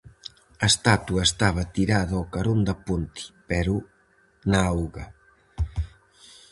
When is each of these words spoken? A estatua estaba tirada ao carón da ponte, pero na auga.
A 0.63 0.65
estatua 0.73 1.21
estaba 1.29 1.69
tirada 1.75 2.13
ao 2.15 2.29
carón 2.33 2.59
da 2.67 2.75
ponte, 2.87 3.21
pero 3.49 3.73
na 4.51 4.59
auga. 4.73 5.05